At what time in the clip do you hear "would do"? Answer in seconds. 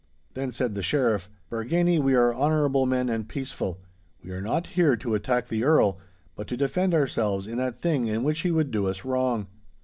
8.49-8.87